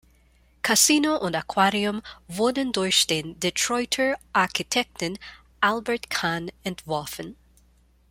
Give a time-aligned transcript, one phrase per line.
[0.63, 5.19] Casino und Aquarium wurden durch den Detroiter Architekten
[5.59, 7.35] Albert Kahn entworfen.